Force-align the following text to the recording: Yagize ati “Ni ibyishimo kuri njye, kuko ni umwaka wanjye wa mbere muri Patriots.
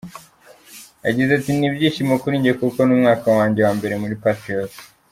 Yagize 1.05 1.31
ati 1.35 1.49
“Ni 1.53 1.65
ibyishimo 1.69 2.13
kuri 2.21 2.35
njye, 2.39 2.51
kuko 2.59 2.79
ni 2.83 2.93
umwaka 2.97 3.27
wanjye 3.37 3.59
wa 3.65 3.71
mbere 3.77 3.93
muri 4.01 4.15
Patriots. 4.23 4.77